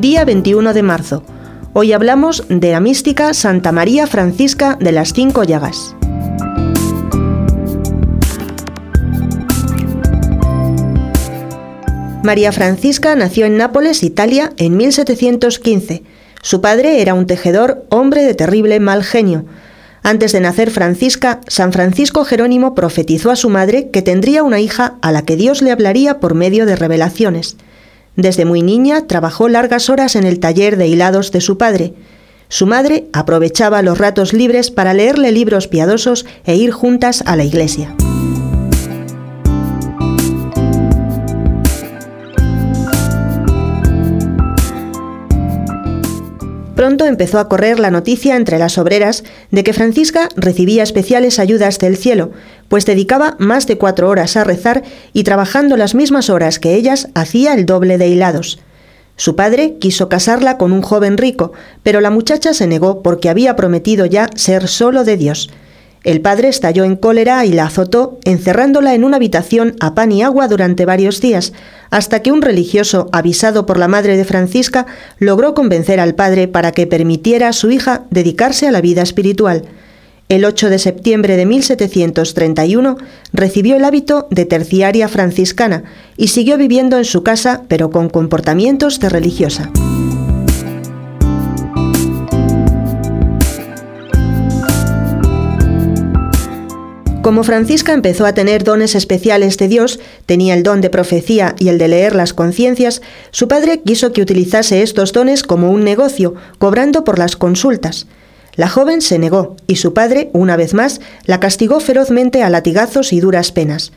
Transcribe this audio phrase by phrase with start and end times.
[0.00, 1.22] 21 de marzo.
[1.72, 5.94] Hoy hablamos de la mística Santa María Francisca de las Cinco Llagas.
[12.22, 16.02] María Francisca nació en Nápoles, Italia, en 1715.
[16.42, 19.46] Su padre era un tejedor, hombre de terrible mal genio.
[20.02, 24.96] Antes de nacer Francisca, San Francisco Jerónimo profetizó a su madre que tendría una hija
[25.00, 27.56] a la que Dios le hablaría por medio de revelaciones.
[28.16, 31.94] Desde muy niña trabajó largas horas en el taller de hilados de su padre.
[32.48, 37.44] Su madre aprovechaba los ratos libres para leerle libros piadosos e ir juntas a la
[37.44, 37.94] iglesia.
[46.76, 51.78] Pronto empezó a correr la noticia entre las obreras de que Francisca recibía especiales ayudas
[51.78, 52.32] del cielo,
[52.68, 54.82] pues dedicaba más de cuatro horas a rezar
[55.14, 58.58] y trabajando las mismas horas que ellas hacía el doble de hilados.
[59.16, 63.56] Su padre quiso casarla con un joven rico, pero la muchacha se negó porque había
[63.56, 65.48] prometido ya ser solo de Dios.
[66.06, 70.22] El padre estalló en cólera y la azotó, encerrándola en una habitación a pan y
[70.22, 71.52] agua durante varios días,
[71.90, 74.86] hasta que un religioso, avisado por la madre de Francisca,
[75.18, 79.64] logró convencer al padre para que permitiera a su hija dedicarse a la vida espiritual.
[80.28, 82.98] El 8 de septiembre de 1731
[83.32, 85.82] recibió el hábito de terciaria franciscana
[86.16, 89.72] y siguió viviendo en su casa, pero con comportamientos de religiosa.
[97.26, 101.70] Como Francisca empezó a tener dones especiales de Dios, tenía el don de profecía y
[101.70, 103.02] el de leer las conciencias,
[103.32, 108.06] su padre quiso que utilizase estos dones como un negocio, cobrando por las consultas.
[108.54, 113.12] La joven se negó y su padre, una vez más, la castigó ferozmente a latigazos
[113.12, 113.90] y duras penas.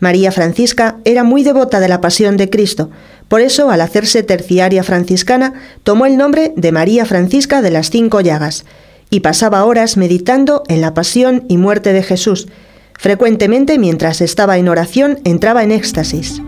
[0.00, 2.88] María Francisca era muy devota de la pasión de Cristo,
[3.28, 8.22] por eso al hacerse terciaria franciscana tomó el nombre de María Francisca de las Cinco
[8.22, 8.64] Llagas,
[9.12, 12.48] y pasaba horas meditando en la pasión y muerte de Jesús.
[12.94, 16.40] Frecuentemente mientras estaba en oración entraba en éxtasis.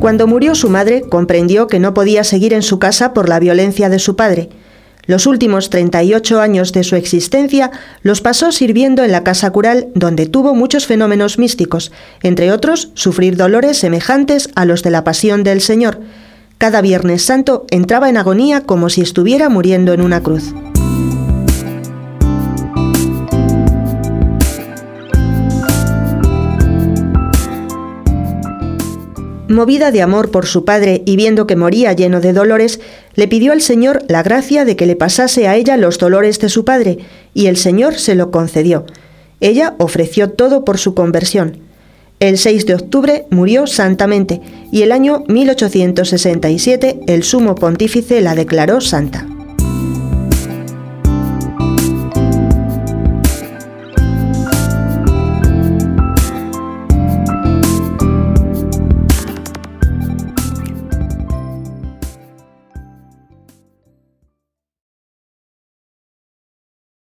[0.00, 3.88] Cuando murió su madre, comprendió que no podía seguir en su casa por la violencia
[3.88, 4.48] de su padre.
[5.06, 7.70] Los últimos 38 años de su existencia
[8.02, 13.36] los pasó sirviendo en la casa cural, donde tuvo muchos fenómenos místicos, entre otros sufrir
[13.36, 16.00] dolores semejantes a los de la pasión del Señor.
[16.58, 20.54] Cada Viernes Santo entraba en agonía como si estuviera muriendo en una cruz.
[29.48, 32.80] Movida de amor por su padre y viendo que moría lleno de dolores,
[33.14, 36.48] le pidió al Señor la gracia de que le pasase a ella los dolores de
[36.48, 36.98] su padre,
[37.32, 38.86] y el Señor se lo concedió.
[39.40, 41.58] Ella ofreció todo por su conversión.
[42.18, 44.40] El 6 de octubre murió santamente
[44.72, 49.28] y el año 1867 el sumo pontífice la declaró santa.